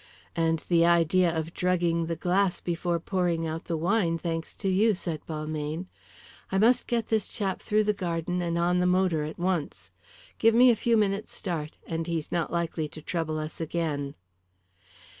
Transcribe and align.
"And 0.35 0.65
the 0.67 0.83
idea 0.83 1.29
of 1.29 1.53
drugging 1.53 2.07
the 2.07 2.15
glass 2.15 2.59
before 2.59 2.99
pouring 2.99 3.45
out 3.45 3.65
the 3.65 3.77
wine, 3.77 4.17
thanks 4.17 4.55
to 4.55 4.67
you," 4.67 4.95
said 4.95 5.21
Balmayne. 5.27 5.85
"I 6.51 6.57
must 6.57 6.87
get 6.87 7.09
this 7.09 7.27
chap 7.27 7.61
through 7.61 7.83
the 7.83 7.93
garden 7.93 8.41
and 8.41 8.57
on 8.57 8.79
the 8.79 8.87
motor 8.87 9.23
at 9.23 9.37
once. 9.37 9.91
Give 10.39 10.55
me 10.55 10.71
a 10.71 10.75
few 10.75 10.97
minutes' 10.97 11.35
start, 11.35 11.77
and 11.85 12.07
he's 12.07 12.31
not 12.31 12.51
likely 12.51 12.87
to 12.87 13.01
trouble 13.03 13.37
us 13.37 13.61
again." 13.61 14.15